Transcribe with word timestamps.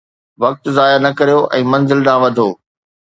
وقت 0.43 0.63
ضايع 0.77 0.97
نه 1.05 1.11
ڪريو 1.19 1.39
۽ 1.59 1.61
منزل 1.75 1.99
ڏانهن 2.09 2.21
وڌو. 2.25 2.49